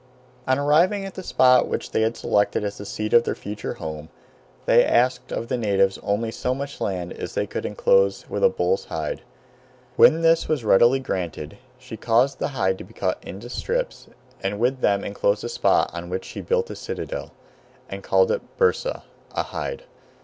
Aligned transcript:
On 0.47 0.57
arriving 0.57 1.05
at 1.05 1.13
the 1.13 1.21
spot 1.21 1.67
which 1.67 1.91
they 1.91 2.11
selected 2.13 2.63
as 2.63 2.79
the 2.79 2.87
seat 2.87 3.13
of 3.13 3.23
their 3.23 3.35
future 3.35 3.75
home, 3.75 4.09
they 4.65 4.83
asked 4.83 5.31
of 5.31 5.47
the 5.47 5.57
natives 5.59 5.99
only 6.01 6.31
so 6.31 6.55
much 6.55 6.81
land 6.81 7.13
as 7.13 7.35
they 7.35 7.45
could 7.45 7.67
enclose 7.67 8.27
with 8.27 8.43
a 8.43 8.49
bull's 8.49 8.85
hide. 8.85 9.21
When 9.97 10.21
this 10.23 10.47
was 10.47 10.63
readily 10.65 10.99
granted, 10.99 11.59
she 11.77 11.97
caused 11.97 12.39
the 12.39 12.47
hide 12.57 12.79
to 12.79 12.83
be 12.83 12.95
cut 12.95 13.19
into 13.21 13.47
strips, 13.47 14.07
and 14.41 14.57
with 14.57 14.81
them 14.81 15.03
enclosed 15.03 15.43
a 15.43 15.49
spot 15.49 15.91
on 15.93 16.09
which 16.09 16.25
she 16.25 16.41
built 16.41 16.71
a 16.71 16.75
citadel, 16.75 17.29
and 17.87 18.01
called 18.01 18.31
it 18.31 18.41
Byrsa 18.57 19.03
(a 19.33 19.43
hide). 19.43 19.83